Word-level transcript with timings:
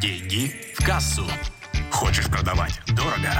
Деньги 0.00 0.52
в 0.74 0.84
кассу. 0.84 1.24
Хочешь 1.90 2.26
продавать 2.26 2.80
дорого? 2.88 3.30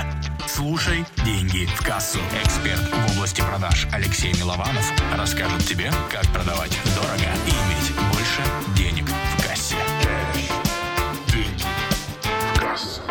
Слушай 0.46 1.04
«Деньги 1.24 1.66
в 1.66 1.82
кассу». 1.84 2.18
Эксперт 2.44 2.80
в 2.80 3.16
области 3.16 3.40
продаж 3.40 3.88
Алексей 3.92 4.32
Милованов 4.34 4.92
расскажет 5.16 5.66
тебе, 5.66 5.90
как 6.10 6.26
продавать 6.32 6.78
дорого 6.94 7.28
и 7.46 7.50
иметь 7.50 7.92
больше 8.12 8.42
денег 8.76 9.06
в 9.08 9.42
кассе. 9.42 9.76
Деньги 11.32 11.64
в 12.54 12.60
кассу. 12.60 13.02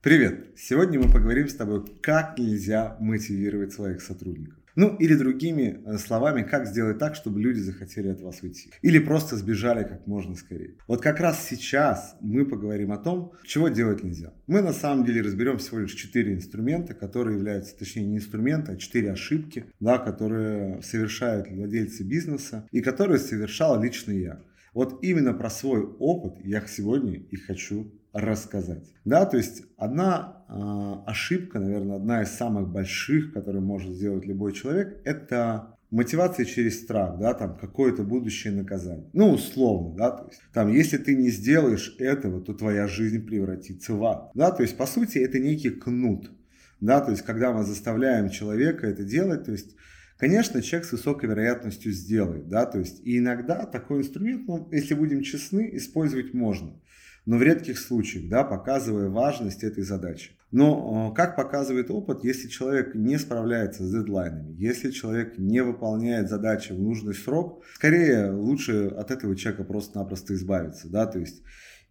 Привет! 0.00 0.51
Сегодня 0.72 0.98
мы 0.98 1.12
поговорим 1.12 1.50
с 1.50 1.54
тобой, 1.54 1.84
как 2.00 2.38
нельзя 2.38 2.96
мотивировать 2.98 3.74
своих 3.74 4.00
сотрудников. 4.00 4.56
Ну, 4.74 4.96
или 4.96 5.14
другими 5.14 5.82
э, 5.84 5.98
словами, 5.98 6.44
как 6.44 6.66
сделать 6.66 6.96
так, 6.98 7.14
чтобы 7.14 7.42
люди 7.42 7.58
захотели 7.58 8.08
от 8.08 8.22
вас 8.22 8.40
уйти. 8.40 8.70
Или 8.80 8.98
просто 8.98 9.36
сбежали 9.36 9.84
как 9.84 10.06
можно 10.06 10.34
скорее. 10.34 10.76
Вот 10.88 11.02
как 11.02 11.20
раз 11.20 11.46
сейчас 11.46 12.16
мы 12.22 12.46
поговорим 12.46 12.90
о 12.90 12.96
том, 12.96 13.32
чего 13.44 13.68
делать 13.68 14.02
нельзя. 14.02 14.32
Мы 14.46 14.62
на 14.62 14.72
самом 14.72 15.04
деле 15.04 15.20
разберем 15.20 15.58
всего 15.58 15.80
лишь 15.80 15.92
четыре 15.92 16.32
инструмента, 16.32 16.94
которые 16.94 17.36
являются, 17.36 17.76
точнее 17.76 18.06
не 18.06 18.16
инструменты, 18.16 18.72
а 18.72 18.76
четыре 18.76 19.12
ошибки, 19.12 19.66
да, 19.78 19.98
которые 19.98 20.80
совершают 20.80 21.48
владельцы 21.50 22.02
бизнеса 22.02 22.66
и 22.70 22.80
которые 22.80 23.18
совершал 23.18 23.78
лично 23.82 24.12
я. 24.12 24.40
Вот 24.74 25.02
именно 25.02 25.34
про 25.34 25.50
свой 25.50 25.82
опыт 25.82 26.44
я 26.44 26.66
сегодня 26.66 27.14
и 27.14 27.36
хочу 27.36 27.92
рассказать. 28.12 28.92
Да, 29.04 29.24
то 29.26 29.36
есть 29.36 29.64
одна 29.76 30.44
э, 30.48 31.10
ошибка, 31.10 31.58
наверное, 31.58 31.96
одна 31.96 32.22
из 32.22 32.28
самых 32.28 32.68
больших, 32.68 33.32
которую 33.32 33.64
может 33.64 33.94
сделать 33.94 34.26
любой 34.26 34.52
человек, 34.52 35.00
это 35.04 35.76
мотивация 35.90 36.46
через 36.46 36.82
страх, 36.82 37.18
да, 37.18 37.34
там 37.34 37.56
какое-то 37.56 38.02
будущее 38.02 38.52
наказание. 38.52 39.08
Ну, 39.12 39.30
условно, 39.32 39.94
да, 39.96 40.10
то 40.10 40.26
есть 40.28 40.40
там, 40.52 40.72
если 40.72 40.96
ты 40.96 41.14
не 41.14 41.30
сделаешь 41.30 41.94
этого, 41.98 42.40
то 42.40 42.54
твоя 42.54 42.88
жизнь 42.88 43.24
превратится 43.24 43.94
в 43.94 44.04
ад. 44.04 44.30
Да, 44.34 44.50
то 44.50 44.62
есть, 44.62 44.76
по 44.76 44.86
сути, 44.86 45.18
это 45.18 45.38
некий 45.38 45.70
кнут. 45.70 46.30
Да, 46.80 47.00
то 47.00 47.12
есть, 47.12 47.22
когда 47.22 47.52
мы 47.52 47.62
заставляем 47.62 48.28
человека 48.30 48.86
это 48.86 49.04
делать, 49.04 49.44
то 49.44 49.52
есть, 49.52 49.76
Конечно, 50.22 50.62
человек 50.62 50.88
с 50.88 50.92
высокой 50.92 51.28
вероятностью 51.28 51.90
сделает, 51.90 52.46
да, 52.48 52.64
то 52.64 52.78
есть 52.78 53.00
и 53.04 53.18
иногда 53.18 53.66
такой 53.66 54.02
инструмент, 54.02 54.46
ну, 54.46 54.68
если 54.70 54.94
будем 54.94 55.22
честны, 55.22 55.70
использовать 55.72 56.32
можно 56.32 56.80
но 57.24 57.36
в 57.36 57.42
редких 57.42 57.78
случаях, 57.78 58.28
да, 58.28 58.42
показывая 58.42 59.08
важность 59.08 59.62
этой 59.62 59.84
задачи. 59.84 60.32
Но, 60.50 61.12
как 61.12 61.36
показывает 61.36 61.90
опыт, 61.90 62.24
если 62.24 62.48
человек 62.48 62.94
не 62.94 63.18
справляется 63.18 63.84
с 63.84 63.92
дедлайнами, 63.92 64.54
если 64.58 64.90
человек 64.90 65.38
не 65.38 65.62
выполняет 65.62 66.28
задачи 66.28 66.72
в 66.72 66.80
нужный 66.80 67.14
срок, 67.14 67.62
скорее 67.74 68.32
лучше 68.32 68.88
от 68.88 69.10
этого 69.10 69.34
человека 69.36 69.64
просто-напросто 69.64 70.34
избавиться, 70.34 70.88
да, 70.88 71.06
то 71.06 71.18
есть 71.18 71.42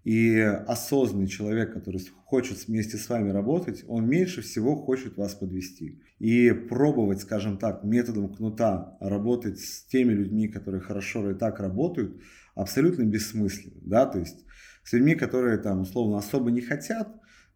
и 0.03 0.39
осознанный 0.39 1.27
человек, 1.27 1.73
который 1.73 2.01
хочет 2.25 2.67
вместе 2.67 2.97
с 2.97 3.07
вами 3.07 3.29
работать, 3.29 3.83
он 3.87 4.07
меньше 4.07 4.41
всего 4.41 4.75
хочет 4.75 5.17
вас 5.17 5.35
подвести. 5.35 6.01
И 6.19 6.51
пробовать, 6.51 7.21
скажем 7.21 7.57
так, 7.57 7.83
методом 7.83 8.33
кнута 8.33 8.97
работать 8.99 9.59
с 9.59 9.83
теми 9.85 10.13
людьми, 10.13 10.47
которые 10.47 10.81
хорошо 10.81 11.29
и 11.31 11.35
так 11.35 11.59
работают, 11.59 12.19
абсолютно 12.55 13.03
бессмысленно. 13.03 13.81
Да? 13.81 14.05
То 14.05 14.19
есть 14.19 14.45
с 14.83 14.93
людьми, 14.93 15.15
которые 15.15 15.57
там 15.57 15.81
условно 15.81 16.17
особо 16.17 16.49
не 16.49 16.61
хотят, 16.61 17.07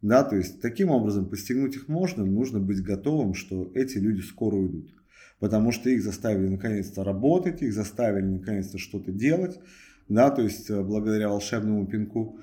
да, 0.02 0.22
то 0.22 0.36
есть 0.36 0.60
таким 0.60 0.90
образом 0.90 1.28
постигнуть 1.28 1.74
их 1.74 1.88
можно, 1.88 2.24
нужно 2.24 2.60
быть 2.60 2.82
готовым, 2.82 3.34
что 3.34 3.72
эти 3.74 3.98
люди 3.98 4.20
скоро 4.20 4.54
уйдут. 4.54 4.94
Потому 5.40 5.72
что 5.72 5.90
их 5.90 6.02
заставили 6.02 6.48
наконец-то 6.48 7.02
работать, 7.02 7.62
их 7.62 7.72
заставили 7.72 8.24
наконец-то 8.24 8.78
что-то 8.78 9.10
делать, 9.10 9.58
да, 10.08 10.30
то 10.30 10.42
есть 10.42 10.70
э, 10.70 10.82
благодаря 10.82 11.28
волшебному 11.28 11.86
пинку. 11.86 12.38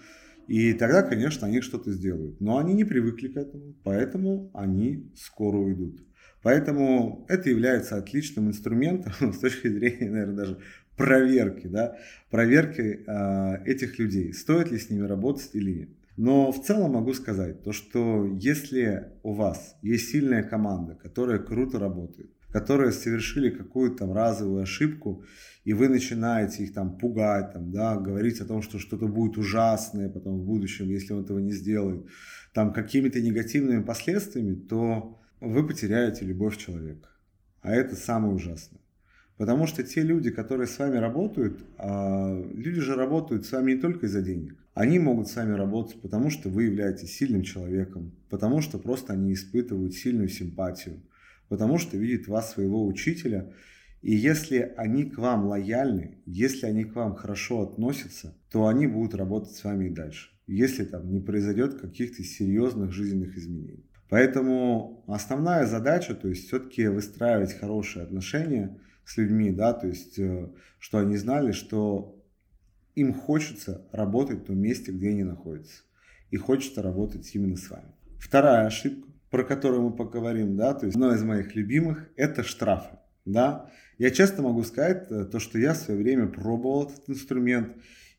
И 0.47 0.73
тогда, 0.73 1.03
конечно, 1.03 1.47
они 1.47 1.61
что-то 1.61 1.91
сделают. 1.91 2.41
Но 2.41 2.57
они 2.57 2.73
не 2.73 2.83
привыкли 2.83 3.29
к 3.29 3.37
этому, 3.37 3.75
поэтому 3.83 4.51
они 4.53 5.09
скоро 5.15 5.57
уйдут. 5.57 6.03
Поэтому 6.41 7.25
это 7.29 7.49
является 7.49 7.95
отличным 7.95 8.49
инструментом 8.49 9.33
с 9.33 9.39
точки 9.39 9.69
зрения, 9.69 10.09
наверное, 10.09 10.35
даже 10.35 10.59
проверки, 10.97 11.67
да, 11.67 11.97
проверки 12.29 13.03
э, 13.07 13.63
этих 13.65 13.97
людей, 13.97 14.33
стоит 14.33 14.71
ли 14.71 14.77
с 14.77 14.89
ними 14.89 15.07
работать 15.07 15.49
или 15.53 15.71
нет. 15.71 15.89
Но 16.17 16.51
в 16.51 16.63
целом 16.63 16.91
могу 16.91 17.13
сказать, 17.13 17.63
то, 17.63 17.71
что 17.71 18.25
если 18.39 19.11
у 19.23 19.33
вас 19.33 19.75
есть 19.81 20.09
сильная 20.09 20.43
команда, 20.43 20.95
которая 20.95 21.39
круто 21.39 21.79
работает, 21.79 22.31
которые 22.53 22.91
совершили 22.91 23.49
какую-то 23.49 23.97
там 23.97 24.13
разовую 24.13 24.61
ошибку, 24.61 25.23
и 25.63 25.73
вы 25.73 25.89
начинаете 25.89 26.63
их 26.63 26.73
там 26.73 26.97
пугать, 26.99 27.51
там, 27.51 27.71
да, 27.71 27.97
говорить 27.97 28.39
о 28.41 28.45
том, 28.45 28.61
что 28.61 28.77
что-то 28.77 29.07
будет 29.07 29.37
ужасное 29.37 30.07
потом 30.07 30.39
в 30.39 30.45
будущем, 30.45 30.87
если 30.87 31.13
он 31.13 31.23
этого 31.23 31.39
не 31.39 31.51
сделает, 31.51 32.05
там 32.53 32.71
какими-то 32.71 33.19
негативными 33.21 33.81
последствиями, 33.81 34.53
то 34.53 35.19
вы 35.41 35.65
потеряете 35.65 36.25
любовь 36.25 36.57
человека. 36.57 37.09
А 37.61 37.73
это 37.73 37.95
самое 37.95 38.35
ужасное. 38.35 38.81
Потому 39.37 39.65
что 39.65 39.81
те 39.81 40.03
люди, 40.03 40.29
которые 40.29 40.67
с 40.67 40.77
вами 40.77 40.97
работают, 40.97 41.59
а, 41.79 42.39
люди 42.53 42.81
же 42.81 42.93
работают 42.93 43.47
с 43.47 43.51
вами 43.51 43.73
не 43.73 43.79
только 43.79 44.05
из-за 44.05 44.21
денег. 44.21 44.55
Они 44.75 44.99
могут 44.99 45.27
с 45.27 45.35
вами 45.35 45.53
работать, 45.53 45.99
потому 46.01 46.29
что 46.29 46.49
вы 46.49 46.65
являетесь 46.65 47.15
сильным 47.15 47.41
человеком, 47.41 48.11
потому 48.29 48.61
что 48.61 48.77
просто 48.77 49.13
они 49.13 49.33
испытывают 49.33 49.95
сильную 49.95 50.29
симпатию, 50.29 51.01
потому 51.53 51.77
что 51.77 51.97
видят 51.97 52.27
вас 52.27 52.51
своего 52.51 52.85
учителя. 52.85 53.53
И 54.01 54.13
если 54.13 54.73
они 54.75 55.05
к 55.05 55.17
вам 55.17 55.45
лояльны, 55.45 56.17
если 56.25 56.65
они 56.65 56.83
к 56.83 56.95
вам 56.95 57.15
хорошо 57.15 57.61
относятся, 57.61 58.35
то 58.51 58.67
они 58.67 58.87
будут 58.87 59.15
работать 59.15 59.55
с 59.55 59.63
вами 59.63 59.87
и 59.87 59.93
дальше, 59.93 60.29
если 60.47 60.83
там 60.83 61.09
не 61.11 61.19
произойдет 61.19 61.79
каких-то 61.79 62.23
серьезных 62.23 62.91
жизненных 62.91 63.37
изменений. 63.37 63.85
Поэтому 64.09 65.03
основная 65.07 65.65
задача, 65.65 66.15
то 66.15 66.27
есть 66.27 66.47
все-таки 66.47 66.87
выстраивать 66.87 67.53
хорошие 67.53 68.03
отношения– 68.03 68.79
с 69.05 69.17
людьми, 69.17 69.51
да, 69.51 69.73
то 69.73 69.87
есть, 69.87 70.17
э, 70.17 70.49
что 70.79 70.99
они 70.99 71.17
знали, 71.17 71.51
что 71.51 72.21
им 72.95 73.13
хочется 73.13 73.87
работать 73.91 74.39
в 74.39 74.45
том 74.45 74.59
месте, 74.59 74.91
где 74.91 75.09
они 75.09 75.23
находятся. 75.23 75.83
И 76.29 76.37
хочется 76.37 76.81
работать 76.81 77.29
именно 77.35 77.57
с 77.57 77.69
вами. 77.69 77.91
Вторая 78.19 78.65
ошибка, 78.65 79.09
про 79.33 79.43
которую 79.43 79.81
мы 79.81 79.95
поговорим, 79.95 80.55
да, 80.55 80.75
то 80.75 80.85
есть 80.85 80.95
одна 80.95 81.15
из 81.15 81.23
моих 81.23 81.55
любимых, 81.55 82.07
это 82.15 82.43
штрафы, 82.43 82.99
да. 83.25 83.71
Я 83.97 84.11
часто 84.11 84.43
могу 84.43 84.61
сказать 84.61 85.07
э, 85.09 85.25
то, 85.25 85.39
что 85.39 85.57
я 85.57 85.73
в 85.73 85.77
свое 85.77 85.99
время 85.99 86.27
пробовал 86.27 86.83
этот 86.83 87.09
инструмент, 87.09 87.75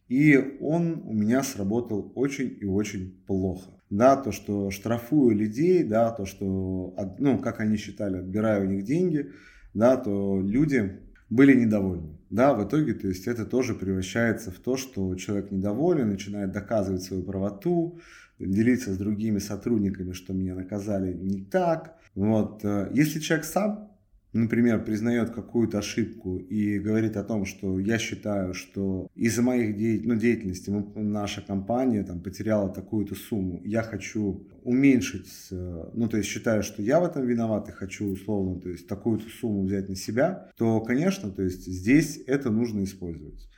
и 0.08 0.58
он 0.60 1.04
у 1.04 1.12
меня 1.12 1.44
сработал 1.44 2.10
очень 2.16 2.58
и 2.60 2.64
очень 2.64 3.22
плохо. 3.28 3.70
Да, 3.90 4.16
то, 4.16 4.32
что 4.32 4.72
штрафую 4.72 5.36
людей, 5.36 5.84
да, 5.84 6.10
то, 6.10 6.26
что, 6.26 6.96
ну, 7.20 7.38
как 7.38 7.60
они 7.60 7.76
считали, 7.76 8.18
отбираю 8.18 8.66
у 8.66 8.70
них 8.72 8.82
деньги– 8.82 9.30
да, 9.74 9.96
то 9.96 10.40
люди 10.40 11.00
были 11.34 11.54
недовольны. 11.54 12.16
Да, 12.30 12.54
в 12.54 12.66
итоге, 12.66 12.94
то 12.94 13.08
есть 13.08 13.26
это 13.26 13.44
тоже 13.44 13.74
превращается 13.74 14.50
в 14.50 14.58
то, 14.58 14.76
что 14.76 15.14
человек 15.16 15.50
недоволен, 15.50 16.08
начинает 16.08 16.52
доказывать 16.52 17.02
свою 17.02 17.22
правоту, 17.22 17.98
делиться 18.38 18.92
с 18.92 18.98
другими 18.98 19.38
сотрудниками, 19.38 20.12
что 20.12 20.32
меня 20.32 20.54
наказали 20.54 21.12
не 21.12 21.44
так. 21.44 21.96
Вот. 22.14 22.64
Э, 22.64 22.88
если 22.92 23.20
человек 23.20 23.44
сам 23.44 23.93
например, 24.34 24.84
признает 24.84 25.30
какую-то 25.30 25.78
ошибку 25.78 26.36
и 26.38 26.78
говорит 26.80 27.16
о 27.16 27.22
том, 27.22 27.46
что 27.46 27.78
я 27.78 27.98
считаю, 27.98 28.52
что 28.52 29.08
из-за 29.14 29.42
моих 29.42 29.76
де... 29.76 30.00
ну, 30.04 30.16
деятельности 30.16 30.70
наша 30.96 31.40
компания 31.40 32.02
там, 32.02 32.20
потеряла 32.20 32.68
такую-то 32.68 33.14
сумму, 33.14 33.62
я 33.64 33.82
хочу 33.82 34.46
уменьшить, 34.64 35.30
ну, 35.50 36.08
то 36.08 36.16
есть 36.16 36.28
считаю, 36.28 36.62
что 36.62 36.82
я 36.82 37.00
в 37.00 37.04
этом 37.04 37.24
виноват 37.24 37.68
и 37.68 37.72
хочу 37.72 38.06
условно, 38.06 38.60
то 38.60 38.68
есть 38.68 38.88
такую-то 38.88 39.28
сумму 39.28 39.64
взять 39.64 39.88
на 39.88 39.94
себя, 39.94 40.50
то, 40.56 40.80
конечно, 40.80 41.30
то 41.30 41.42
есть 41.42 41.64
здесь 41.66 42.20
это 42.26 42.50
нужно 42.50 42.82
использовать. 42.84 43.48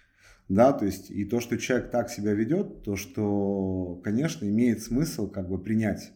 Да, 0.49 0.73
то 0.73 0.85
есть 0.85 1.11
и 1.11 1.25
то, 1.25 1.41
что 1.41 1.59
человек 1.59 1.91
так 1.91 2.09
себя 2.09 2.33
ведет, 2.33 2.83
то, 2.85 2.95
что, 2.97 4.01
конечно, 4.05 4.45
имеет 4.45 4.83
смысл 4.83 5.29
как 5.29 5.49
бы 5.49 5.59
принять 5.59 6.13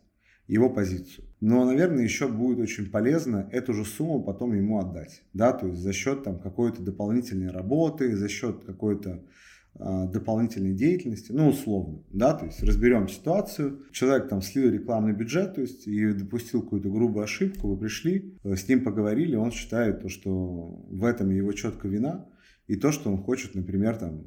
его 0.47 0.71
позицию. 0.71 1.27
Но, 1.41 1.65
наверное, 1.65 2.05
еще 2.05 2.29
будет 2.29 2.59
очень 2.59 2.91
полезно 2.91 3.49
эту 3.51 3.73
же 3.73 3.85
сумму 3.85 4.23
потом 4.23 4.53
ему 4.53 4.79
отдать. 4.79 5.23
Да, 5.33 5.53
то 5.53 5.67
есть 5.67 5.81
за 5.81 5.93
счет 5.93 6.23
там 6.23 6.39
какой-то 6.39 6.83
дополнительной 6.83 7.51
работы, 7.51 8.15
за 8.15 8.29
счет 8.29 8.63
какой-то 8.65 9.23
э, 9.75 10.09
дополнительной 10.13 10.75
деятельности, 10.75 11.33
ну, 11.33 11.49
условно, 11.49 12.03
да, 12.11 12.35
то 12.35 12.45
есть 12.45 12.63
разберем 12.63 13.09
ситуацию, 13.09 13.81
человек 13.91 14.29
там 14.29 14.43
слил 14.43 14.71
рекламный 14.71 15.15
бюджет, 15.15 15.55
то 15.55 15.63
есть 15.63 15.87
и 15.87 16.13
допустил 16.13 16.61
какую-то 16.61 16.91
грубую 16.91 17.25
ошибку, 17.25 17.69
вы 17.69 17.79
пришли, 17.79 18.35
э, 18.45 18.55
с 18.55 18.69
ним 18.69 18.85
поговорили, 18.85 19.35
он 19.35 19.51
считает 19.51 20.03
то, 20.03 20.11
что 20.11 20.31
в 20.31 21.05
этом 21.07 21.31
его 21.31 21.53
четко 21.53 21.89
вина, 21.89 22.27
и 22.67 22.77
то, 22.77 22.93
что 22.93 23.11
он 23.11 23.17
хочет, 23.17 23.55
например, 23.55 23.97
там, 23.97 24.23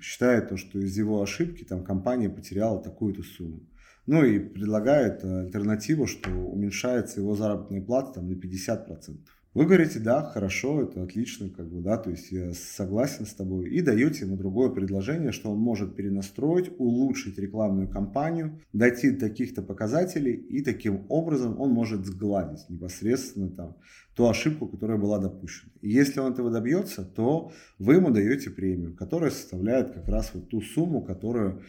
считает 0.00 0.48
то, 0.48 0.56
что 0.56 0.78
из 0.78 0.96
его 0.96 1.20
ошибки 1.20 1.64
там 1.64 1.82
компания 1.82 2.30
потеряла 2.30 2.80
такую-то 2.80 3.22
сумму. 3.22 3.60
Ну 4.06 4.24
и 4.24 4.38
предлагает 4.38 5.24
альтернативу, 5.24 6.06
что 6.06 6.30
уменьшается 6.30 7.20
его 7.20 7.36
заработная 7.36 7.80
плата 7.80 8.14
там, 8.14 8.28
на 8.28 8.34
50%. 8.34 9.18
Вы 9.54 9.66
говорите, 9.66 9.98
да, 9.98 10.22
хорошо, 10.22 10.80
это 10.80 11.02
отлично, 11.02 11.50
как 11.50 11.68
бы, 11.68 11.82
да, 11.82 11.98
то 11.98 12.08
есть 12.08 12.32
я 12.32 12.54
согласен 12.54 13.26
с 13.26 13.34
тобой, 13.34 13.68
и 13.68 13.82
даете 13.82 14.24
ему 14.24 14.38
другое 14.38 14.70
предложение, 14.70 15.30
что 15.30 15.50
он 15.50 15.58
может 15.58 15.94
перенастроить, 15.94 16.70
улучшить 16.78 17.38
рекламную 17.38 17.86
кампанию, 17.86 18.58
дойти 18.72 19.10
до 19.10 19.20
таких-то 19.20 19.60
показателей, 19.60 20.32
и 20.32 20.62
таким 20.62 21.04
образом 21.10 21.60
он 21.60 21.70
может 21.70 22.06
сгладить 22.06 22.64
непосредственно 22.70 23.50
там 23.50 23.76
ту 24.16 24.26
ошибку, 24.26 24.68
которая 24.68 24.96
была 24.96 25.18
допущена. 25.18 25.70
И 25.82 25.90
если 25.90 26.20
он 26.20 26.32
этого 26.32 26.50
добьется, 26.50 27.04
то 27.04 27.52
вы 27.78 27.96
ему 27.96 28.10
даете 28.10 28.48
премию, 28.48 28.96
которая 28.96 29.30
составляет 29.30 29.92
как 29.92 30.08
раз 30.08 30.30
вот 30.32 30.48
ту 30.48 30.62
сумму, 30.62 31.02
которую 31.02 31.62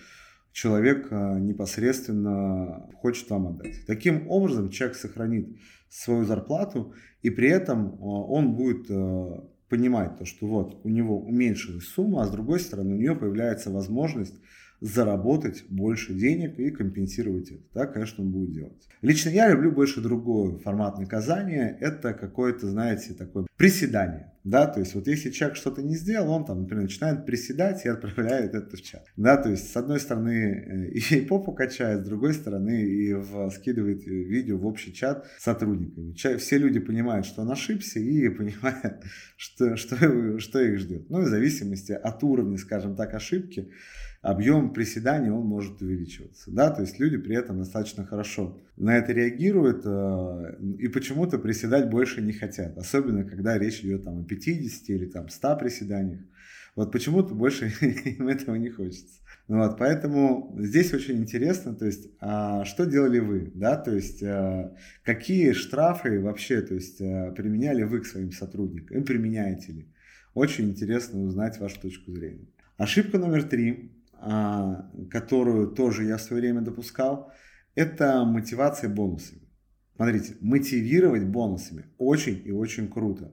человек 0.53 1.07
а, 1.11 1.39
непосредственно 1.39 2.87
хочет 3.01 3.29
вам 3.29 3.47
отдать. 3.47 3.85
Таким 3.85 4.29
образом, 4.29 4.69
человек 4.69 4.95
сохранит 4.95 5.57
свою 5.89 6.23
зарплату, 6.23 6.93
и 7.21 7.29
при 7.29 7.49
этом 7.49 7.97
а, 7.99 8.03
он 8.03 8.55
будет 8.55 8.89
а, 8.89 9.49
понимать 9.67 10.17
то, 10.17 10.25
что 10.25 10.47
вот 10.47 10.79
у 10.85 10.89
него 10.89 11.19
уменьшилась 11.19 11.87
сумма, 11.87 12.21
а 12.21 12.27
с 12.27 12.31
другой 12.31 12.59
стороны 12.59 12.95
у 12.95 12.99
него 12.99 13.15
появляется 13.15 13.71
возможность 13.71 14.39
заработать 14.79 15.63
больше 15.69 16.13
денег 16.13 16.59
и 16.59 16.69
компенсировать 16.69 17.49
это. 17.49 17.63
Так, 17.73 17.93
конечно, 17.93 18.23
он 18.23 18.31
будет 18.31 18.51
делать. 18.51 18.87
Лично 19.01 19.29
я 19.29 19.49
люблю 19.49 19.71
больше 19.71 20.01
другой 20.01 20.59
формат 20.59 20.99
наказания. 20.99 21.77
Это 21.79 22.13
какое-то, 22.13 22.67
знаете, 22.67 23.13
такое 23.13 23.47
приседание. 23.63 24.29
Да, 24.43 24.67
то 24.67 24.81
есть 24.81 24.93
вот 24.93 25.07
если 25.07 25.31
человек 25.31 25.55
что-то 25.55 25.81
не 25.81 25.95
сделал, 25.95 26.29
он 26.33 26.43
там, 26.43 26.63
например, 26.63 26.83
начинает 26.83 27.25
приседать 27.25 27.85
и 27.85 27.87
отправляет 27.87 28.53
это 28.53 28.75
в 28.75 28.81
чат. 28.81 29.05
Да, 29.15 29.37
то 29.37 29.49
есть 29.49 29.71
с 29.71 29.77
одной 29.77 30.01
стороны 30.01 30.91
э, 30.91 31.15
и 31.15 31.21
попу 31.21 31.53
качает, 31.53 32.01
с 32.01 32.05
другой 32.05 32.33
стороны 32.33 32.81
и 32.81 33.13
в, 33.13 33.49
скидывает 33.51 34.05
видео 34.05 34.57
в 34.57 34.65
общий 34.65 34.93
чат 34.93 35.25
сотрудниками. 35.39 36.13
Все 36.13 36.57
люди 36.57 36.81
понимают, 36.81 37.25
что 37.25 37.43
он 37.43 37.51
ошибся 37.51 37.99
и 37.99 38.27
понимают, 38.37 39.01
что, 39.37 39.77
что, 39.77 40.39
что 40.39 40.59
их 40.59 40.77
ждет. 40.77 41.09
Ну, 41.09 41.21
в 41.21 41.27
зависимости 41.27 41.93
от 41.93 42.21
уровня, 42.21 42.57
скажем 42.57 42.97
так, 42.97 43.13
ошибки, 43.13 43.71
объем 44.23 44.73
приседаний 44.73 45.29
он 45.29 45.45
может 45.45 45.81
увеличиваться. 45.81 46.49
Да? 46.49 46.71
То 46.71 46.81
есть 46.81 46.97
люди 46.97 47.17
при 47.17 47.35
этом 47.35 47.59
достаточно 47.59 48.05
хорошо 48.05 48.57
на 48.77 48.97
это 48.97 49.11
реагируют 49.11 49.83
э, 49.85 50.55
и 50.79 50.87
почему-то 50.87 51.37
приседать 51.37 51.89
больше 51.89 52.21
не 52.21 52.31
хотят. 52.31 52.77
Особенно, 52.77 53.25
когда 53.25 53.57
речь 53.59 53.81
идет 53.81 54.05
там, 54.05 54.21
о 54.21 54.23
50 54.23 54.89
или 54.89 55.05
там, 55.05 55.27
100 55.27 55.57
приседаниях. 55.57 56.21
Вот 56.75 56.91
почему-то 56.91 57.35
больше 57.35 57.67
им 57.81 58.29
этого 58.29 58.55
не 58.55 58.69
хочется. 58.69 59.19
Ну 59.49 59.57
вот, 59.57 59.77
поэтому 59.77 60.55
здесь 60.57 60.93
очень 60.93 61.17
интересно, 61.17 61.75
то 61.75 61.85
есть, 61.85 62.09
а 62.21 62.63
что 62.63 62.85
делали 62.85 63.19
вы, 63.19 63.51
да, 63.53 63.75
то 63.75 63.93
есть, 63.93 64.23
а, 64.23 64.73
какие 65.03 65.51
штрафы 65.51 66.21
вообще, 66.21 66.61
то 66.61 66.73
есть, 66.73 67.01
а, 67.01 67.31
применяли 67.31 67.83
вы 67.83 67.99
к 67.99 68.05
своим 68.05 68.31
сотрудникам, 68.31 69.03
применяете 69.03 69.73
ли? 69.73 69.87
Очень 70.33 70.69
интересно 70.69 71.21
узнать 71.21 71.59
вашу 71.59 71.81
точку 71.81 72.11
зрения. 72.13 72.47
Ошибка 72.77 73.19
номер 73.19 73.43
три 73.43 73.91
которую 75.11 75.67
тоже 75.67 76.05
я 76.05 76.17
в 76.17 76.21
свое 76.21 76.41
время 76.41 76.61
допускал, 76.61 77.31
это 77.75 78.23
мотивация 78.23 78.89
бонусами. 78.89 79.41
Смотрите, 79.95 80.35
мотивировать 80.41 81.25
бонусами 81.25 81.85
очень 81.97 82.41
и 82.45 82.51
очень 82.51 82.87
круто. 82.89 83.31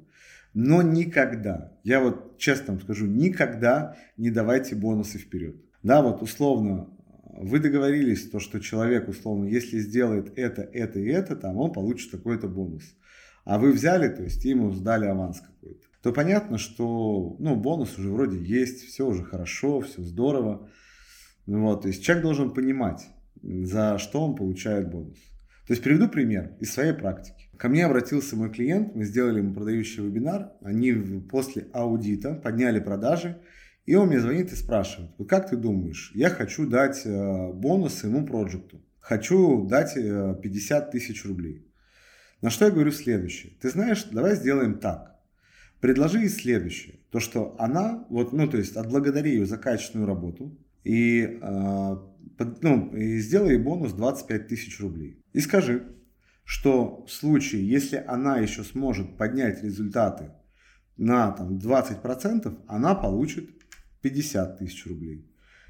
Но 0.53 0.83
никогда, 0.83 1.79
я 1.85 2.01
вот 2.01 2.39
честно 2.39 2.75
вам 2.75 2.83
скажу, 2.83 3.07
никогда 3.07 3.97
не 4.17 4.31
давайте 4.31 4.75
бонусы 4.75 5.19
вперед. 5.19 5.57
Да, 5.83 6.03
вот 6.03 6.23
условно, 6.23 6.89
вы 7.25 7.61
договорились, 7.61 8.29
то, 8.29 8.41
что 8.41 8.61
человек, 8.61 9.09
условно, 9.09 9.47
если 9.47 9.79
сделает 9.79 10.37
это, 10.37 10.63
это 10.63 10.99
и 10.99 11.07
это, 11.07 11.37
там, 11.37 11.57
он 11.57 11.73
получит 11.73 12.11
такой-то 12.11 12.49
бонус. 12.49 12.83
А 13.45 13.59
вы 13.59 13.73
взяли, 13.73 14.09
то 14.09 14.23
есть 14.23 14.45
ему 14.45 14.73
сдали 14.73 15.07
аванс 15.07 15.41
какой-то. 15.41 15.87
То 16.03 16.13
понятно, 16.13 16.57
что 16.57 17.37
ну, 17.39 17.57
бонус 17.57 17.99
уже 17.99 18.09
вроде 18.11 18.39
есть, 18.39 18.85
все 18.87 19.07
уже 19.07 19.23
хорошо, 19.23 19.81
все 19.81 20.03
здорово. 20.03 20.69
Ну 21.47 21.63
вот, 21.63 21.83
то 21.83 21.89
есть 21.89 22.03
человек 22.03 22.25
должен 22.25 22.55
понимать, 22.55 23.07
за 23.43 23.99
что 23.99 24.25
он 24.25 24.35
получает 24.35 24.91
бонус. 24.91 25.19
То 25.67 25.73
есть 25.73 25.83
приведу 25.83 26.09
пример 26.09 26.53
из 26.59 26.73
своей 26.73 26.93
практики. 26.93 27.51
Ко 27.57 27.69
мне 27.69 27.85
обратился 27.85 28.35
мой 28.35 28.51
клиент, 28.51 28.95
мы 28.95 29.05
сделали 29.05 29.39
ему 29.39 29.53
продающий 29.53 30.03
вебинар, 30.03 30.53
они 30.63 30.93
после 31.31 31.67
аудита 31.75 32.35
подняли 32.35 32.81
продажи, 32.81 33.39
и 33.85 33.95
он 33.95 34.09
мне 34.09 34.21
звонит 34.21 34.53
и 34.53 34.57
спрашивает, 34.57 35.11
вот 35.19 35.29
как 35.29 35.51
ты 35.51 35.57
думаешь, 35.57 36.13
я 36.15 36.31
хочу 36.31 36.67
дать 36.67 37.03
э, 37.05 37.53
бонус 37.53 37.95
своему 37.95 38.27
проекту, 38.27 38.81
хочу 39.01 39.67
дать 39.67 39.95
50 39.95 40.89
э, 40.89 40.91
тысяч 40.91 41.25
рублей. 41.27 41.67
На 42.41 42.49
что 42.49 42.65
я 42.65 42.71
говорю 42.71 42.93
следующее, 42.93 43.53
ты 43.61 43.69
знаешь, 43.69 44.05
давай 44.05 44.37
сделаем 44.37 44.79
так, 44.79 45.20
предложи 45.81 46.19
ей 46.21 46.29
следующее, 46.29 46.97
то 47.11 47.21
что 47.21 47.57
она, 47.59 48.07
вот, 48.11 48.33
ну 48.33 48.49
то 48.49 48.57
есть 48.59 48.77
отблагодари 48.77 49.31
ее 49.31 49.47
за 49.47 49.59
качественную 49.59 50.07
работу, 50.07 50.57
и, 50.85 51.39
а, 51.43 52.03
ну, 52.63 52.95
и 52.95 53.19
сделай 53.19 53.59
бонус 53.59 53.93
25 53.93 54.49
тысяч 54.49 54.81
рублей. 54.81 55.23
И 55.33 55.41
скажи, 55.41 55.97
что 56.45 57.05
в 57.07 57.13
случае, 57.13 57.69
если 57.69 58.03
она 58.07 58.39
еще 58.39 58.65
сможет 58.65 59.17
поднять 59.17 59.63
результаты 59.63 60.31
на 60.97 61.33
там, 61.33 61.59
20%, 61.59 62.59
она 62.67 62.95
получит 62.95 63.51
50 64.03 64.59
тысяч 64.59 64.87
рублей. 64.87 65.27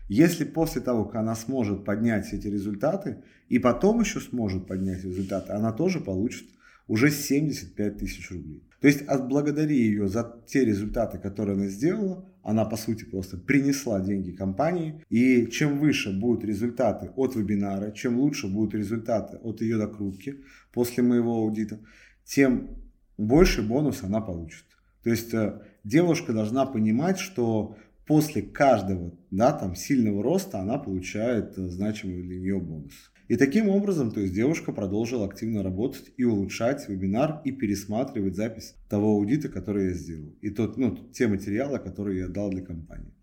Если 0.09 0.45
после 0.45 0.81
того, 0.81 1.05
как 1.05 1.17
она 1.17 1.35
сможет 1.37 1.85
поднять 1.85 2.33
эти 2.33 2.49
результаты, 2.49 3.23
и 3.49 3.59
потом 3.59 4.01
еще 4.01 4.21
сможет 4.21 4.67
поднять 4.67 5.05
результаты, 5.05 5.53
она 5.53 5.73
тоже 5.73 6.01
получит 6.01 6.49
уже 6.90 7.12
75 7.12 7.98
тысяч 7.98 8.32
рублей. 8.32 8.64
То 8.81 8.88
есть 8.88 9.02
отблагодари 9.02 9.76
ее 9.76 10.08
за 10.08 10.42
те 10.46 10.64
результаты, 10.64 11.19
которые 11.19 11.54
она 11.54 11.69
сделала, 11.69 12.28
она 12.42 12.64
по 12.64 12.76
сути 12.76 13.04
просто 13.04 13.37
принесла 13.37 14.00
деньги 14.00 14.32
компании, 14.32 15.00
и 15.08 15.46
чем 15.46 15.78
выше 15.78 16.10
будут 16.10 16.44
результаты 16.44 17.10
от 17.14 17.37
вебинара, 17.37 17.92
чем 17.92 18.19
лучше 18.19 18.48
будут 18.48 18.75
результаты 18.75 19.37
от 19.37 19.60
ее 19.60 19.78
докрутки 19.78 20.40
после 20.72 21.04
моего 21.04 21.37
аудита, 21.37 21.78
тем 22.25 22.70
больше 23.16 23.62
бонус 23.62 24.02
она 24.02 24.20
получит. 24.20 24.64
То 25.04 25.10
есть 25.10 25.32
э, 25.32 25.62
девушка 25.84 26.32
должна 26.32 26.66
понимать, 26.66 27.20
что 27.20 27.76
после 28.04 28.42
каждого 28.42 29.12
да, 29.31 29.52
там, 29.52 29.76
сильного 29.76 30.25
роста 30.25 30.58
она 30.58 30.76
получает 30.76 31.56
э, 31.56 31.69
значимый 31.69 32.22
для 32.22 32.40
нее 32.40 32.58
бонус. 32.58 33.12
И 33.31 33.37
таким 33.37 33.69
образом, 33.69 34.11
то 34.11 34.19
есть 34.19 34.35
девушка 34.35 34.73
продолжила 34.73 35.25
активно 35.25 35.62
работать 35.62 36.11
и 36.17 36.25
улучшать 36.25 36.88
вебинар 36.88 37.41
и 37.44 37.53
пересматривать 37.53 38.35
запись 38.35 38.75
того 38.88 39.12
аудита, 39.12 39.49
который 39.49 39.91
я 39.91 39.93
сделал. 39.93 40.35
И 40.41 40.50
тот, 40.50 40.77
ну, 40.77 40.97
те 41.12 41.29
материалы, 41.29 41.79
которые 41.79 42.23
я 42.23 42.27
дал 42.27 42.50
для 42.50 42.62
компании. 42.62 43.15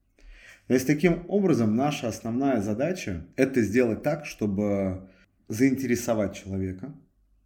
То 0.67 0.75
есть 0.75 0.87
таким 0.87 1.25
образом 1.27 1.75
наша 1.75 2.07
основная 2.07 2.61
задача 2.61 3.27
это 3.35 3.61
сделать 3.61 4.01
так, 4.01 4.25
чтобы 4.25 5.09
заинтересовать 5.49 6.37
человека 6.37 6.95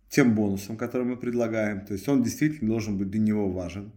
тем 0.09 0.35
бонусом, 0.35 0.77
который 0.77 1.07
мы 1.07 1.17
предлагаем. 1.17 1.83
То 1.83 1.93
есть 1.93 2.07
он 2.07 2.21
действительно 2.21 2.69
должен 2.69 2.95
быть 2.95 3.09
для 3.09 3.21
него 3.21 3.51
важен. 3.51 3.91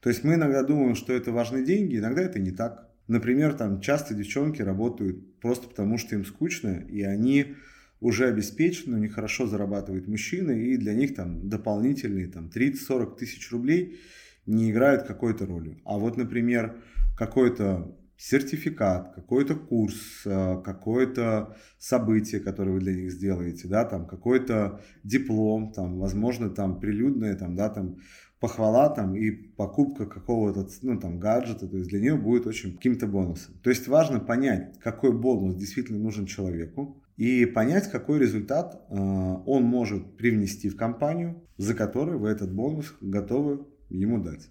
То 0.00 0.08
есть 0.08 0.24
мы 0.24 0.36
иногда 0.36 0.62
думаем, 0.62 0.94
что 0.94 1.12
это 1.12 1.32
важны 1.32 1.66
деньги, 1.66 1.98
иногда 1.98 2.22
это 2.22 2.38
не 2.38 2.52
так. 2.52 2.88
Например, 3.08 3.52
там 3.52 3.82
часто 3.82 4.14
девчонки 4.14 4.62
работают 4.62 5.38
просто 5.42 5.68
потому, 5.68 5.98
что 5.98 6.14
им 6.14 6.24
скучно, 6.24 6.82
и 6.88 7.02
они 7.02 7.56
уже 8.00 8.26
обеспечены, 8.26 8.96
у 8.96 9.00
них 9.00 9.14
хорошо 9.14 9.46
зарабатывают 9.46 10.08
мужчины, 10.08 10.64
и 10.64 10.76
для 10.76 10.94
них 10.94 11.14
там 11.14 11.48
дополнительные 11.48 12.28
там 12.28 12.50
30-40 12.54 13.16
тысяч 13.16 13.50
рублей 13.52 14.00
не 14.46 14.70
играют 14.70 15.04
какой-то 15.04 15.46
роли. 15.46 15.80
А 15.84 15.98
вот, 15.98 16.16
например, 16.16 16.82
какой-то 17.16 17.94
сертификат, 18.16 19.14
какой-то 19.14 19.54
курс, 19.54 20.22
э, 20.26 20.60
какое-то 20.62 21.56
событие, 21.78 22.40
которое 22.40 22.72
вы 22.72 22.80
для 22.80 22.94
них 22.94 23.12
сделаете, 23.12 23.66
да, 23.66 23.84
там 23.84 24.06
какой-то 24.06 24.82
диплом, 25.04 25.72
там, 25.72 25.98
возможно, 25.98 26.50
там 26.50 26.80
прилюдное, 26.80 27.34
там, 27.34 27.56
да, 27.56 27.70
там 27.70 27.96
похвала 28.38 28.88
там 28.88 29.14
и 29.14 29.30
покупка 29.30 30.06
какого-то 30.06 30.68
ну, 30.82 30.98
там, 30.98 31.18
гаджета, 31.18 31.66
то 31.68 31.76
есть 31.76 31.90
для 31.90 32.00
нее 32.00 32.16
будет 32.16 32.46
очень 32.46 32.74
каким-то 32.74 33.06
бонусом. 33.06 33.54
То 33.62 33.70
есть 33.70 33.86
важно 33.86 34.20
понять, 34.20 34.78
какой 34.80 35.12
бонус 35.12 35.54
действительно 35.54 35.98
нужен 35.98 36.26
человеку, 36.26 37.02
и 37.20 37.44
понять, 37.44 37.90
какой 37.90 38.18
результат 38.18 38.82
э, 38.88 38.94
он 38.94 39.62
может 39.64 40.16
привнести 40.16 40.70
в 40.70 40.76
компанию, 40.76 41.46
за 41.58 41.74
который 41.74 42.16
вы 42.16 42.30
этот 42.30 42.50
бонус 42.50 42.94
готовы 43.02 43.66
ему 43.90 44.22
дать. 44.22 44.48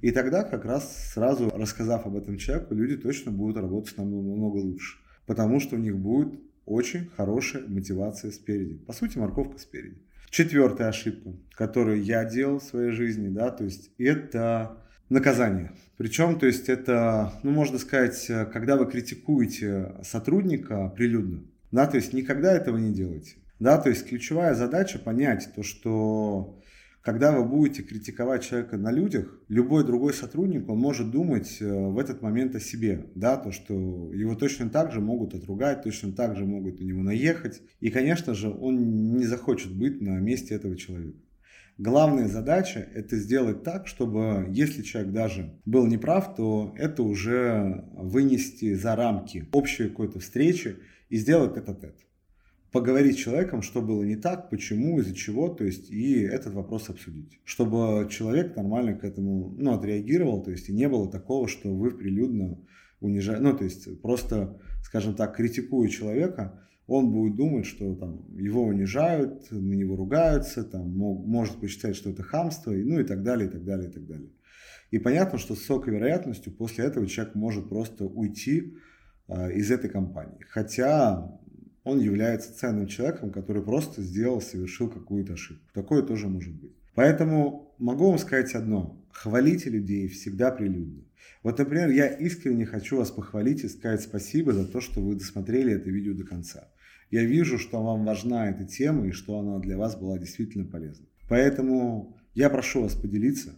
И 0.00 0.10
тогда 0.12 0.42
как 0.42 0.64
раз 0.64 1.12
сразу 1.12 1.50
рассказав 1.50 2.06
об 2.06 2.16
этом 2.16 2.38
человеку, 2.38 2.74
люди 2.74 2.96
точно 2.96 3.32
будут 3.32 3.58
работать 3.58 3.98
намного 3.98 4.56
лучше. 4.56 4.96
Потому 5.26 5.60
что 5.60 5.76
у 5.76 5.78
них 5.78 5.98
будет 5.98 6.40
очень 6.64 7.10
хорошая 7.18 7.66
мотивация 7.68 8.30
спереди. 8.30 8.78
По 8.78 8.94
сути, 8.94 9.18
морковка 9.18 9.58
спереди. 9.58 9.98
Четвертая 10.30 10.88
ошибка, 10.88 11.34
которую 11.50 12.02
я 12.02 12.24
делал 12.24 12.60
в 12.60 12.64
своей 12.64 12.92
жизни, 12.92 13.28
да, 13.28 13.50
то 13.50 13.64
есть 13.64 13.90
это 13.98 14.78
наказание. 15.10 15.72
Причем, 15.98 16.38
то 16.38 16.46
есть 16.46 16.70
это, 16.70 17.34
ну, 17.42 17.50
можно 17.50 17.76
сказать, 17.76 18.26
когда 18.54 18.78
вы 18.78 18.86
критикуете 18.86 19.96
сотрудника 20.02 20.88
прилюдно, 20.96 21.42
да, 21.70 21.86
то 21.86 21.96
есть 21.96 22.12
никогда 22.12 22.52
этого 22.52 22.76
не 22.76 22.92
делайте. 22.92 23.36
Да, 23.58 23.78
то 23.78 23.88
есть 23.88 24.06
ключевая 24.06 24.54
задача 24.54 24.98
понять 24.98 25.48
то, 25.54 25.62
что 25.62 26.60
когда 27.06 27.30
вы 27.30 27.44
будете 27.44 27.84
критиковать 27.84 28.42
человека 28.42 28.76
на 28.76 28.90
людях, 28.90 29.40
любой 29.46 29.84
другой 29.84 30.12
сотрудник, 30.12 30.68
он 30.68 30.78
может 30.78 31.12
думать 31.12 31.58
э, 31.60 31.64
в 31.64 32.00
этот 32.00 32.20
момент 32.20 32.56
о 32.56 32.60
себе, 32.60 33.06
да, 33.14 33.36
то, 33.36 33.52
что 33.52 34.12
его 34.12 34.34
точно 34.34 34.68
так 34.70 34.90
же 34.90 35.00
могут 35.00 35.32
отругать, 35.32 35.84
точно 35.84 36.12
так 36.12 36.36
же 36.36 36.44
могут 36.44 36.80
на 36.80 36.84
него 36.84 37.04
наехать, 37.04 37.62
и, 37.78 37.90
конечно 37.90 38.34
же, 38.34 38.50
он 38.50 39.14
не 39.16 39.24
захочет 39.24 39.72
быть 39.72 40.00
на 40.00 40.18
месте 40.18 40.56
этого 40.56 40.76
человека. 40.76 41.18
Главная 41.78 42.26
задача– 42.26 42.88
это 42.94 43.18
сделать 43.18 43.62
так, 43.62 43.86
чтобы, 43.86 44.46
если 44.48 44.80
человек 44.80 45.12
даже 45.12 45.60
был 45.66 45.86
неправ, 45.86 46.34
то 46.34 46.74
это 46.78 47.02
уже 47.02 47.84
вынести 47.92 48.72
за 48.72 48.96
рамки 48.96 49.46
общей 49.52 49.90
какой-то 49.90 50.18
встречи 50.18 50.78
и 51.10 51.18
сделать 51.18 51.58
это-тет. 51.58 51.96
Поговорить 52.72 53.16
с 53.16 53.20
человеком, 53.20 53.60
что 53.60 53.82
было 53.82 54.02
не 54.04 54.16
так, 54.16 54.48
почему, 54.48 55.00
из-за 55.00 55.14
чего, 55.14 55.48
то 55.50 55.64
есть 55.64 55.90
и 55.90 56.20
этот 56.20 56.54
вопрос 56.54 56.88
обсудить. 56.88 57.38
Чтобы 57.44 58.08
человек 58.10 58.56
нормально 58.56 58.94
к 58.94 59.04
этому 59.04 59.54
ну, 59.58 59.74
отреагировал, 59.74 60.42
то 60.42 60.50
есть 60.50 60.70
и 60.70 60.72
не 60.72 60.88
было 60.88 61.10
такого, 61.10 61.46
что 61.46 61.74
вы 61.74 61.90
прилюдно 61.90 62.58
унижаете, 63.00 63.42
ну 63.42 63.54
то 63.54 63.64
есть 63.64 64.00
просто, 64.00 64.58
скажем 64.82 65.14
так, 65.14 65.36
критикуя 65.36 65.88
человека, 65.88 66.58
он 66.86 67.10
будет 67.10 67.36
думать, 67.36 67.66
что 67.66 67.94
там, 67.96 68.24
его 68.36 68.62
унижают, 68.62 69.50
на 69.50 69.74
него 69.74 69.96
ругаются, 69.96 70.62
там, 70.62 70.88
мог, 70.90 71.26
может 71.26 71.56
посчитать, 71.56 71.96
что 71.96 72.10
это 72.10 72.22
хамство, 72.22 72.72
и, 72.72 72.82
ну 72.84 73.00
и 73.00 73.04
так 73.04 73.22
далее, 73.22 73.48
и 73.48 73.50
так 73.50 73.64
далее, 73.64 73.88
и 73.88 73.92
так 73.92 74.06
далее. 74.06 74.30
И 74.92 74.98
понятно, 74.98 75.38
что 75.38 75.54
с 75.54 75.58
высокой 75.58 75.94
вероятностью 75.94 76.52
после 76.52 76.84
этого 76.84 77.06
человек 77.06 77.34
может 77.34 77.68
просто 77.68 78.04
уйти 78.04 78.76
э, 79.26 79.52
из 79.52 79.70
этой 79.72 79.90
компании. 79.90 80.44
Хотя 80.48 81.28
он 81.82 81.98
является 81.98 82.54
ценным 82.56 82.86
человеком, 82.86 83.30
который 83.30 83.62
просто 83.62 84.02
сделал, 84.02 84.40
совершил 84.40 84.88
какую-то 84.88 85.32
ошибку. 85.32 85.64
Такое 85.72 86.02
тоже 86.02 86.28
может 86.28 86.54
быть. 86.54 86.76
Поэтому 86.94 87.74
могу 87.78 88.08
вам 88.08 88.18
сказать 88.18 88.54
одно. 88.54 89.04
Хвалите 89.10 89.70
людей 89.70 90.06
всегда 90.08 90.50
прилюдно. 90.50 91.02
Вот, 91.42 91.58
например, 91.58 91.90
я 91.90 92.06
искренне 92.06 92.64
хочу 92.64 92.96
вас 92.96 93.10
похвалить 93.10 93.64
и 93.64 93.68
сказать 93.68 94.02
спасибо 94.02 94.52
за 94.52 94.66
то, 94.66 94.80
что 94.80 95.00
вы 95.00 95.14
досмотрели 95.14 95.74
это 95.74 95.90
видео 95.90 96.14
до 96.14 96.24
конца. 96.24 96.68
Я 97.10 97.24
вижу, 97.24 97.58
что 97.58 97.82
вам 97.82 98.04
важна 98.04 98.50
эта 98.50 98.64
тема 98.64 99.06
и 99.06 99.12
что 99.12 99.38
она 99.38 99.58
для 99.58 99.76
вас 99.76 99.96
была 99.96 100.18
действительно 100.18 100.64
полезна. 100.64 101.06
Поэтому 101.28 102.16
я 102.34 102.50
прошу 102.50 102.82
вас 102.82 102.94
поделиться, 102.94 103.54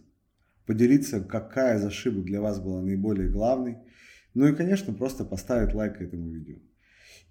поделиться, 0.65 1.21
какая 1.21 1.77
из 1.77 1.85
ошибок 1.85 2.25
для 2.25 2.41
вас 2.41 2.59
была 2.59 2.81
наиболее 2.81 3.29
главной. 3.29 3.77
Ну 4.33 4.47
и, 4.47 4.55
конечно, 4.55 4.93
просто 4.93 5.25
поставить 5.25 5.73
лайк 5.73 6.01
этому 6.01 6.29
видео. 6.29 6.57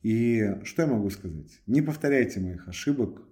И 0.02 0.54
что 0.64 0.82
я 0.82 0.88
могу 0.88 1.10
сказать? 1.10 1.60
Не 1.66 1.82
повторяйте 1.82 2.40
моих 2.40 2.68
ошибок. 2.68 3.22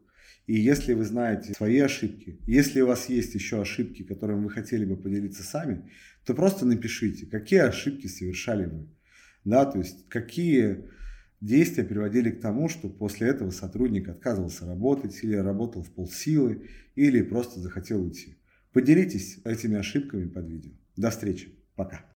И 0.47 0.55
если 0.55 0.95
вы 0.95 1.05
знаете 1.05 1.55
свои 1.55 1.81
ошибки, 1.81 2.39
если 2.47 2.81
у 2.81 2.87
вас 2.87 3.09
есть 3.09 3.35
еще 3.35 3.61
ошибки, 3.61 4.05
которыми 4.05 4.45
вы 4.45 4.51
хотели 4.51 4.85
бы 4.85 4.97
поделиться 4.97 5.43
сами, 5.43 5.91
то 6.25 6.35
просто 6.35 6.65
напишите, 6.67 7.27
какие 7.27 7.61
ошибки 7.61 8.07
совершали 8.07 8.67
вы. 8.67 8.89
Да, 9.45 9.65
то 9.65 9.79
есть 9.79 10.09
какие 10.09 10.85
действия 11.41 11.85
приводили 11.85 12.31
к 12.31 12.41
тому, 12.41 12.69
что 12.69 12.89
после 12.89 13.29
этого 13.29 13.51
сотрудник 13.51 14.09
отказывался 14.09 14.67
работать 14.67 15.19
или 15.23 15.37
работал 15.37 15.83
в 15.83 15.91
полсилы, 15.91 16.69
или 16.95 17.23
просто 17.23 17.61
захотел 17.61 18.03
уйти. 18.03 18.39
Поделитесь 18.73 19.41
этими 19.45 19.77
ошибками 19.77 20.29
под 20.29 20.49
видео. 20.49 20.73
До 20.97 21.11
встречи. 21.11 21.55
Пока. 21.75 22.07